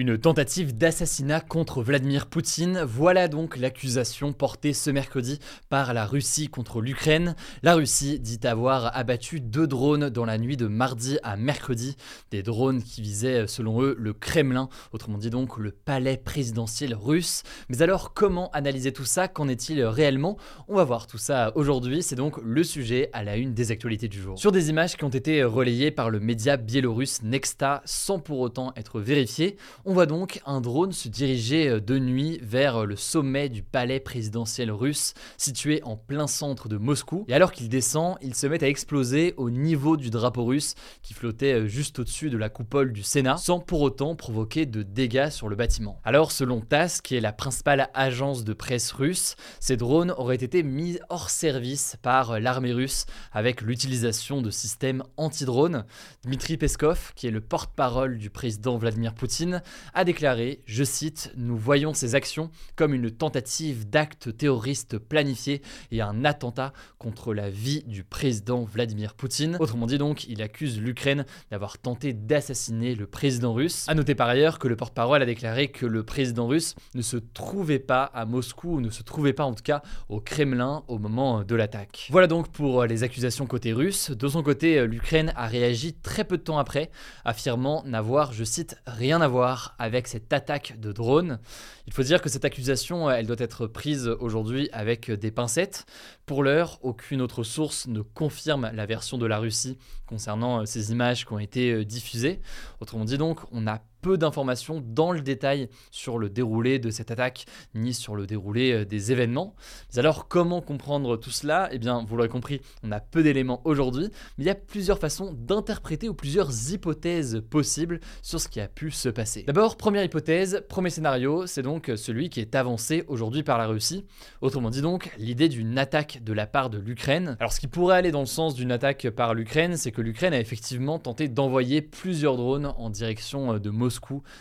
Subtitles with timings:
[0.00, 6.48] Une tentative d'assassinat contre Vladimir Poutine, voilà donc l'accusation portée ce mercredi par la Russie
[6.48, 7.36] contre l'Ukraine.
[7.62, 11.98] La Russie dit avoir abattu deux drones dans la nuit de mardi à mercredi,
[12.30, 17.42] des drones qui visaient selon eux le Kremlin, autrement dit donc le palais présidentiel russe.
[17.68, 19.28] Mais alors comment analyser tout ça?
[19.28, 20.38] Qu'en est-il réellement?
[20.68, 24.08] On va voir tout ça aujourd'hui, c'est donc le sujet à la une des actualités
[24.08, 24.38] du jour.
[24.38, 28.72] Sur des images qui ont été relayées par le média biélorusse Nexta sans pour autant
[28.76, 29.58] être vérifiées,
[29.92, 34.00] voit donc un drone se diriger euh, de nuit vers euh, le sommet du palais
[34.00, 37.24] présidentiel russe situé en plein centre de Moscou.
[37.28, 41.14] Et alors qu'il descend, il se met à exploser au niveau du drapeau russe qui
[41.14, 45.30] flottait euh, juste au-dessus de la coupole du Sénat sans pour autant provoquer de dégâts
[45.30, 46.00] sur le bâtiment.
[46.04, 50.62] Alors selon TASS, qui est la principale agence de presse russe, ces drones auraient été
[50.62, 55.84] mis hors service par l'armée russe avec l'utilisation de systèmes anti-drones.
[56.24, 59.62] Dmitri Peskov, qui est le porte-parole du président Vladimir Poutine,
[59.94, 66.00] a déclaré, je cite, Nous voyons ces actions comme une tentative d'acte terroriste planifié et
[66.00, 69.56] un attentat contre la vie du président Vladimir Poutine.
[69.60, 73.86] Autrement dit donc, il accuse l'Ukraine d'avoir tenté d'assassiner le président russe.
[73.88, 77.16] A noter par ailleurs que le porte-parole a déclaré que le président russe ne se
[77.16, 80.98] trouvait pas à Moscou, ou ne se trouvait pas en tout cas au Kremlin au
[80.98, 82.08] moment de l'attaque.
[82.10, 84.10] Voilà donc pour les accusations côté russe.
[84.10, 86.90] De son côté, l'Ukraine a réagi très peu de temps après,
[87.24, 91.38] affirmant n'avoir, je cite, rien à voir avec cette attaque de drone.
[91.86, 95.86] Il faut dire que cette accusation, elle doit être prise aujourd'hui avec des pincettes.
[96.26, 101.26] Pour l'heure, aucune autre source ne confirme la version de la Russie concernant ces images
[101.26, 102.40] qui ont été diffusées.
[102.80, 107.10] Autrement dit donc, on n'a peu d'informations dans le détail sur le déroulé de cette
[107.10, 109.54] attaque, ni sur le déroulé euh, des événements.
[109.92, 111.68] Mais alors, comment comprendre tout cela?
[111.72, 114.98] Eh bien, vous l'aurez compris, on a peu d'éléments aujourd'hui, mais il y a plusieurs
[114.98, 119.44] façons d'interpréter ou plusieurs hypothèses possibles sur ce qui a pu se passer.
[119.44, 124.06] D'abord, première hypothèse, premier scénario, c'est donc celui qui est avancé aujourd'hui par la Russie.
[124.40, 127.36] Autrement dit donc, l'idée d'une attaque de la part de l'Ukraine.
[127.40, 130.32] Alors, ce qui pourrait aller dans le sens d'une attaque par l'Ukraine, c'est que l'Ukraine
[130.32, 133.89] a effectivement tenté d'envoyer plusieurs drones en direction euh, de Moscou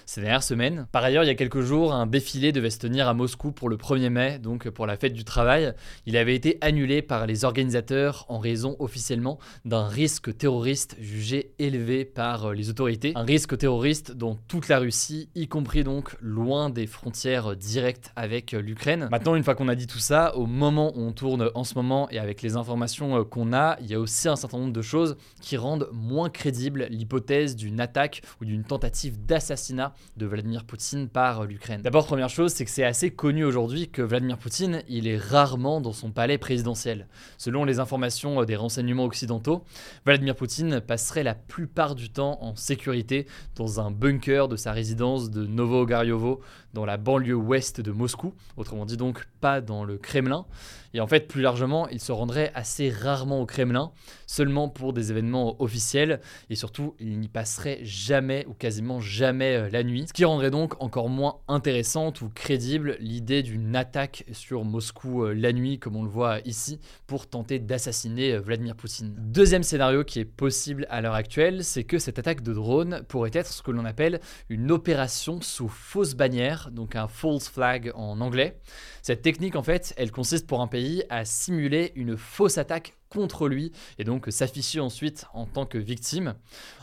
[0.06, 0.88] ces dernières semaines.
[0.92, 3.70] Par ailleurs, il y a quelques jours, un défilé devait se tenir à Moscou pour
[3.70, 5.74] le 1er mai, donc pour la fête du travail.
[6.06, 12.06] Il avait été annulé par les organisateurs en raison officiellement d'un risque terroriste jugé élevé
[12.06, 13.14] par euh, les autorités.
[13.16, 18.54] Un risque terroriste dans toute la Russie, y compris donc loin des frontières directes avec
[18.54, 19.08] euh, l'Ukraine.
[19.12, 21.76] Maintenant, une fois qu'on a dit tout ça, au moment où on tourne en ce
[21.76, 24.82] moment et avec les informations qu'on a, il y a aussi un certain nombre de
[24.82, 31.08] choses qui rendent moins crédible l'hypothèse d'une attaque ou d'une tentative d'assassinat de Vladimir Poutine
[31.08, 31.82] par l'Ukraine.
[31.82, 35.80] D'abord, première chose, c'est que c'est assez connu aujourd'hui que Vladimir Poutine, il est rarement
[35.80, 37.08] dans son palais présidentiel.
[37.38, 39.64] Selon les informations des renseignements occidentaux,
[40.06, 45.32] Vladimir Poutine passerait la plupart du temps en sécurité dans un bunker de sa résidence
[45.32, 46.42] de Novo-Garyovo
[46.74, 50.46] dans la banlieue ouest de Moscou, autrement dit donc pas dans le Kremlin.
[50.94, 53.92] Et en fait, plus largement, il se rendrait assez rarement au Kremlin,
[54.26, 56.20] seulement pour des événements officiels,
[56.50, 60.52] et surtout, il n'y passerait jamais ou quasiment jamais euh, la nuit, ce qui rendrait
[60.52, 65.96] donc encore moins intéressante ou crédible l'idée d'une attaque sur Moscou euh, la nuit, comme
[65.96, 69.16] on le voit ici, pour tenter d'assassiner euh, Vladimir Poutine.
[69.18, 73.32] Deuxième scénario qui est possible à l'heure actuelle, c'est que cette attaque de drone pourrait
[73.34, 74.20] être ce que l'on appelle
[74.50, 78.60] une opération sous fausse bannière, donc un false flag en anglais.
[79.02, 83.48] Cette technique, en fait, elle consiste pour un pays à simuler une fausse attaque contre
[83.48, 86.36] lui et donc s'afficher ensuite en tant que victime.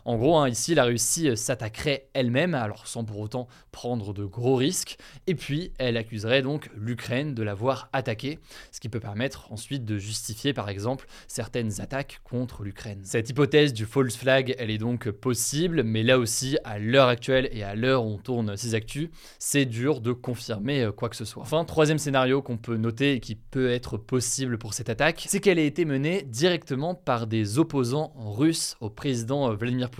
[0.07, 4.55] En gros, hein, ici, la Russie s'attaquerait elle-même, alors sans pour autant prendre de gros
[4.55, 8.39] risques, et puis elle accuserait donc l'Ukraine de l'avoir attaqué,
[8.71, 13.01] ce qui peut permettre ensuite de justifier par exemple certaines attaques contre l'Ukraine.
[13.03, 17.49] Cette hypothèse du false flag, elle est donc possible, mais là aussi, à l'heure actuelle
[17.51, 19.11] et à l'heure où on tourne ces actus,
[19.41, 21.43] c'est dur de confirmer euh, quoi que ce soit.
[21.43, 25.41] Enfin, troisième scénario qu'on peut noter et qui peut être possible pour cette attaque, c'est
[25.41, 29.96] qu'elle ait été menée directement par des opposants russes au président euh, Vladimir Poutine.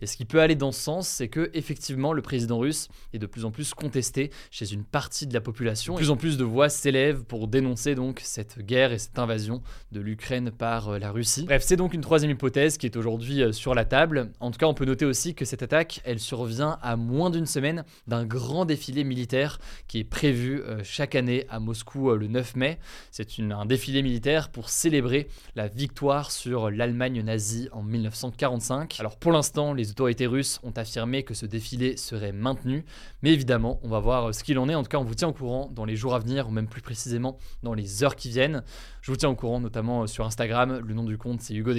[0.00, 3.18] Et ce qui peut aller dans ce sens, c'est que effectivement le président russe est
[3.18, 5.94] de plus en plus contesté chez une partie de la population.
[5.94, 9.62] De plus en plus de voix s'élèvent pour dénoncer donc cette guerre et cette invasion
[9.92, 11.44] de l'Ukraine par euh, la Russie.
[11.44, 14.30] Bref, c'est donc une troisième hypothèse qui est aujourd'hui euh, sur la table.
[14.40, 17.46] En tout cas, on peut noter aussi que cette attaque, elle survient à moins d'une
[17.46, 19.58] semaine d'un grand défilé militaire
[19.88, 22.78] qui est prévu chaque année à Moscou le 9 mai.
[23.10, 28.98] C'est un défilé militaire pour célébrer la victoire sur l'Allemagne nazie en 1945.
[28.98, 32.84] Alors pour l'instant, les autorités russes ont affirmé que ce défilé serait maintenu,
[33.22, 34.74] mais évidemment, on va voir ce qu'il en est.
[34.74, 36.66] En tout cas, on vous tient au courant dans les jours à venir, ou même
[36.66, 38.64] plus précisément dans les heures qui viennent.
[39.02, 40.80] Je vous tiens au courant, notamment sur Instagram.
[40.84, 41.72] Le nom du compte, c'est Hugo.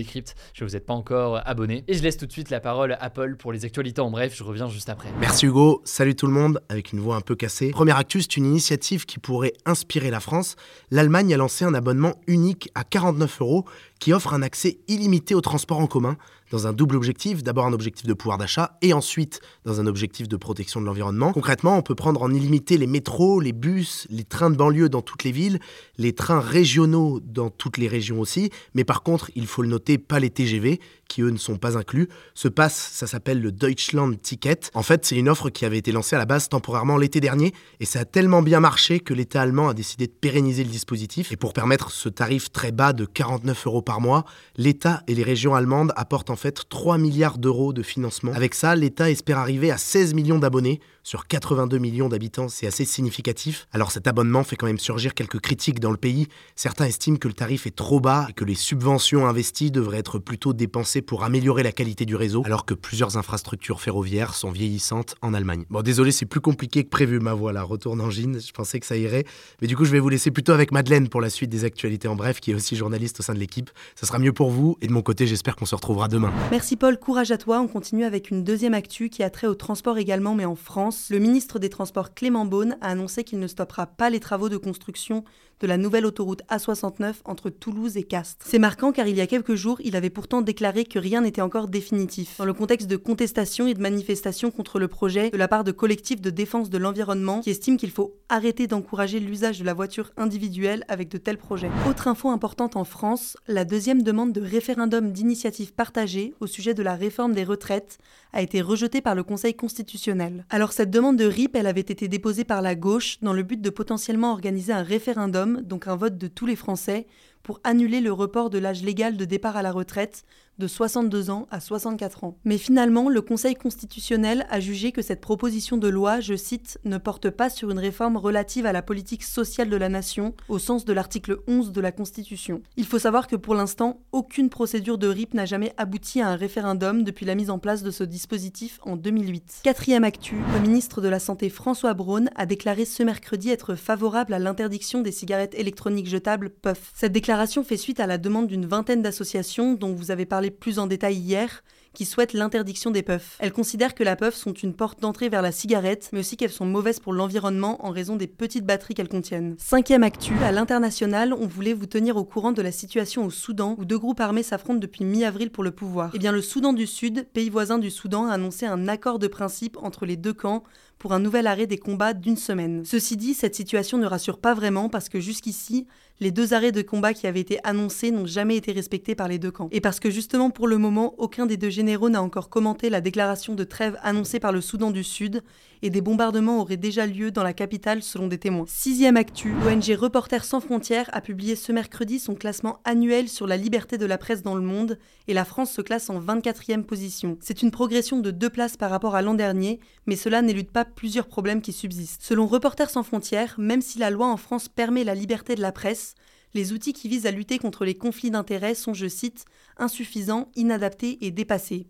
[0.54, 1.84] Je vous êtes pas encore abonné.
[1.90, 4.34] Et je laisse tout de suite la parole à Paul pour les actualités en bref.
[4.34, 5.10] Je reviens juste après.
[5.20, 5.82] Merci Hugo.
[5.84, 7.72] Salut tout le monde, avec une voix un peu cassée.
[7.72, 10.56] Première actu, c'est une initiative qui pourrait inspirer la France.
[10.90, 13.66] L'Allemagne a lancé un abonnement unique à 49 euros
[14.00, 16.18] qui offre un accès illimité au transport en commun
[16.52, 20.28] dans un double objectif, d'abord un objectif de pouvoir d'achat et ensuite dans un objectif
[20.28, 21.34] de protection de l'environnement.
[21.34, 25.02] Concrètement, on peut prendre en illimité les métros, les bus, les trains de banlieue dans
[25.02, 25.60] toutes les villes,
[25.98, 29.98] les trains régionaux dans toutes les régions aussi, mais par contre, il faut le noter,
[29.98, 32.10] pas les TGV, qui eux ne sont pas inclus.
[32.34, 34.60] Ce pass, ça s'appelle le Deutschland Ticket.
[34.74, 37.54] En fait, c'est une offre qui avait été lancée à la base temporairement l'été dernier,
[37.80, 41.32] et ça a tellement bien marché que l'État allemand a décidé de pérenniser le dispositif.
[41.32, 45.24] Et pour permettre ce tarif très bas de 49 euros par mois, l'État et les
[45.24, 48.32] régions allemandes apportent en fait 3 milliards d'euros de financement.
[48.34, 52.84] Avec ça, l'État espère arriver à 16 millions d'abonnés sur 82 millions d'habitants, c'est assez
[52.84, 53.70] significatif.
[53.72, 56.28] Alors cet abonnement fait quand même surgir quelques critiques dans le pays.
[56.58, 60.20] Certains estiment que le tarif est trop bas et que les subventions investies devraient être
[60.20, 65.16] plutôt dépensées pour améliorer la qualité du réseau, alors que plusieurs infrastructures ferroviaires sont vieillissantes
[65.22, 65.64] en Allemagne.
[65.70, 68.82] Bon, désolé, c'est plus compliqué que prévu, ma voix là, retourne en Gine, je pensais
[68.82, 69.24] que ça irait.
[69.62, 72.10] Mais du coup, je vais vous laisser plutôt avec Madeleine pour la suite des actualités
[72.10, 73.70] en bref, qui est aussi journaliste au sein de l'équipe.
[73.96, 76.34] Ça sera mieux pour vous, et de mon côté, j'espère qu'on se retrouvera demain.
[76.52, 77.62] Merci Paul, courage à toi.
[77.62, 80.97] On continue avec une deuxième actu qui a trait au transport également, mais en France
[81.10, 84.58] le ministre des Transports Clément Beaune a annoncé qu'il ne stoppera pas les travaux de
[84.58, 85.24] construction
[85.60, 88.46] de la nouvelle autoroute A69 entre Toulouse et Castres.
[88.48, 91.42] C'est marquant car il y a quelques jours, il avait pourtant déclaré que rien n'était
[91.42, 92.38] encore définitif.
[92.38, 95.72] Dans le contexte de contestation et de manifestation contre le projet de la part de
[95.72, 100.12] collectifs de défense de l'environnement qui estiment qu'il faut arrêter d'encourager l'usage de la voiture
[100.18, 101.72] individuelle avec de tels projets.
[101.90, 106.84] Autre info importante en France, la deuxième demande de référendum d'initiative partagée au sujet de
[106.84, 107.98] la réforme des retraites
[108.34, 110.46] a été rejetée par le Conseil constitutionnel.
[110.50, 113.70] Alors cette demande de RIP, avait été déposée par la gauche dans le but de
[113.70, 117.08] potentiellement organiser un référendum, donc un vote de tous les Français,
[117.48, 120.26] pour annuler le report de l'âge légal de départ à la retraite
[120.58, 122.38] de 62 ans à 64 ans.
[122.44, 126.98] Mais finalement, le Conseil constitutionnel a jugé que cette proposition de loi, je cite, ne
[126.98, 130.86] porte pas sur une réforme relative à la politique sociale de la nation au sens
[130.86, 132.62] de l'article 11 de la Constitution.
[132.76, 136.36] Il faut savoir que pour l'instant, aucune procédure de RIP n'a jamais abouti à un
[136.36, 139.62] référendum depuis la mise en place de ce dispositif en 2008.
[139.64, 144.34] Quatrième actu, le ministre de la Santé François Braun a déclaré ce mercredi être favorable
[144.34, 146.92] à l'interdiction des cigarettes électroniques jetables puff.
[146.96, 150.80] Cette déclaration fait suite à la demande d'une vingtaine d'associations dont vous avez parlé plus
[150.80, 151.64] en détail hier,
[151.94, 153.38] qui souhaitent l'interdiction des puffs.
[153.40, 156.52] Elles considèrent que la puff sont une porte d'entrée vers la cigarette, mais aussi qu'elles
[156.52, 159.56] sont mauvaises pour l'environnement en raison des petites batteries qu'elles contiennent.
[159.58, 163.76] Cinquième actu, à l'international, on voulait vous tenir au courant de la situation au Soudan,
[163.80, 166.12] où deux groupes armés s'affrontent depuis mi-avril pour le pouvoir.
[166.14, 169.28] Eh bien, le Soudan du Sud, pays voisin du Soudan, a annoncé un accord de
[169.28, 170.64] principe entre les deux camps
[171.00, 172.84] pour un nouvel arrêt des combats d'une semaine.
[172.86, 175.86] Ceci dit, cette situation ne rassure pas vraiment parce que jusqu'ici,
[176.20, 179.38] les deux arrêts de combat qui avaient été annoncés n'ont jamais été respectés par les
[179.38, 179.70] deux camps.
[179.72, 183.02] Et parce que justement pour le moment, aucun des deux généraux n'a encore commenté la
[183.02, 185.44] déclaration de trêve annoncée par le Soudan du Sud,
[185.84, 188.66] et des bombardements auraient déjà lieu dans la capitale selon des témoins.
[188.68, 193.58] Sixième actu, l'ONG Reporters sans frontières a publié ce mercredi son classement annuel sur la
[193.58, 197.38] liberté de la presse dans le monde, et la France se classe en 24e position.
[197.42, 200.87] C'est une progression de deux places par rapport à l'an dernier, mais cela n'élude pas
[200.96, 202.22] plusieurs problèmes qui subsistent.
[202.24, 205.72] Selon Reporters sans frontières, même si la loi en France permet la liberté de la
[205.72, 206.16] presse,
[206.54, 209.46] les outils qui visent à lutter contre les conflits d'intérêts sont, je cite,
[209.78, 211.88] insuffisants, inadaptés et dépassés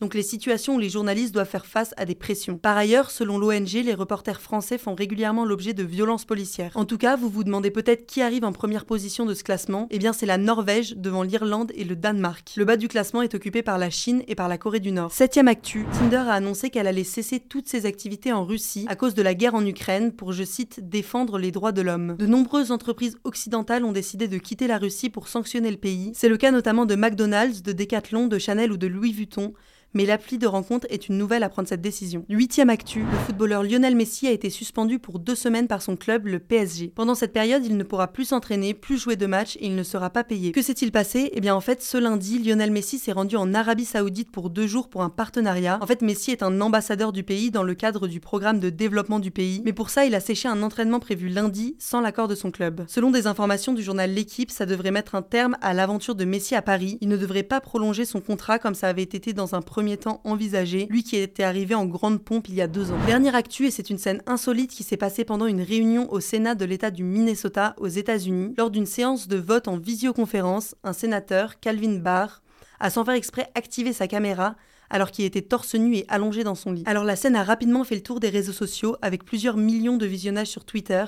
[0.00, 2.56] donc les situations où les journalistes doivent faire face à des pressions.
[2.56, 6.72] Par ailleurs, selon l'ONG, les reporters français font régulièrement l'objet de violences policières.
[6.74, 9.88] En tout cas, vous vous demandez peut-être qui arrive en première position de ce classement.
[9.90, 12.52] Eh bien, c'est la Norvège devant l'Irlande et le Danemark.
[12.56, 15.12] Le bas du classement est occupé par la Chine et par la Corée du Nord.
[15.12, 19.14] Septième actu, Tinder a annoncé qu'elle allait cesser toutes ses activités en Russie à cause
[19.14, 22.16] de la guerre en Ukraine pour, je cite, défendre les droits de l'homme.
[22.18, 26.12] De nombreuses entreprises occidentales ont décidé de quitter la Russie pour sanctionner le pays.
[26.14, 29.52] C'est le cas notamment de McDonald's, de Decathlon, de Chanel ou de Louis Vuitton
[29.94, 32.24] mais l'appli de rencontre est une nouvelle à prendre cette décision.
[32.28, 36.26] Huitième actu, le footballeur Lionel Messi a été suspendu pour deux semaines par son club,
[36.26, 36.92] le PSG.
[36.94, 39.82] Pendant cette période, il ne pourra plus s'entraîner, plus jouer de match et il ne
[39.82, 40.52] sera pas payé.
[40.52, 41.30] Que s'est-il passé?
[41.34, 44.66] Eh bien en fait, ce lundi, Lionel Messi s'est rendu en Arabie Saoudite pour deux
[44.66, 45.78] jours pour un partenariat.
[45.80, 49.18] En fait, Messi est un ambassadeur du pays dans le cadre du programme de développement
[49.18, 52.34] du pays, mais pour ça, il a séché un entraînement prévu lundi sans l'accord de
[52.34, 52.84] son club.
[52.86, 56.54] Selon des informations du journal L'équipe, ça devrait mettre un terme à l'aventure de Messi
[56.54, 56.98] à Paris.
[57.00, 60.20] Il ne devrait pas prolonger son contrat comme ça avait été dans un premier temps
[60.24, 62.98] envisagé, lui qui était arrivé en grande pompe il y a deux ans.
[63.06, 66.54] Dernière actu, et c'est une scène insolite qui s'est passée pendant une réunion au Sénat
[66.54, 68.54] de l'État du Minnesota aux États-Unis.
[68.56, 72.42] Lors d'une séance de vote en visioconférence, un sénateur, Calvin Barr,
[72.78, 74.56] a sans faire exprès activé sa caméra
[74.90, 76.82] alors qu'il était torse nu et allongé dans son lit.
[76.86, 80.06] Alors la scène a rapidement fait le tour des réseaux sociaux avec plusieurs millions de
[80.06, 81.04] visionnages sur Twitter,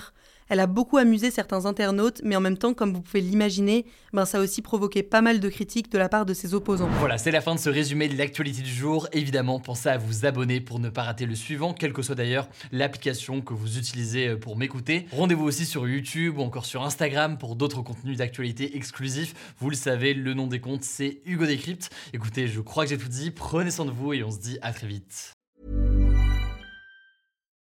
[0.52, 4.26] elle a beaucoup amusé certains internautes, mais en même temps, comme vous pouvez l'imaginer, ben
[4.26, 6.90] ça a aussi provoqué pas mal de critiques de la part de ses opposants.
[6.98, 9.08] Voilà, c'est la fin de ce résumé de l'actualité du jour.
[9.14, 12.50] Évidemment, pensez à vous abonner pour ne pas rater le suivant, quelle que soit d'ailleurs
[12.70, 15.06] l'application que vous utilisez euh, pour m'écouter.
[15.12, 19.32] Rendez-vous aussi sur YouTube ou encore sur Instagram pour d'autres contenus d'actualité exclusifs.
[19.58, 21.88] Vous le savez, le nom des comptes, c'est Hugo Décrypte.
[22.12, 23.30] Écoutez, je crois que j'ai tout dit.
[23.30, 25.31] Prenez soin de vous et on se dit à très vite.